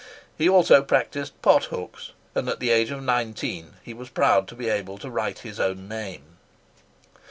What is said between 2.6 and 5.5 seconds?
age of nineteen he was proud to be able to write